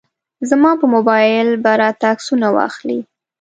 زما 0.49 0.71
په 0.79 0.85
موبایل 0.95 1.47
به 1.63 1.71
راته 1.81 2.05
عکسونه 2.13 2.47
واخلي. 2.55 2.99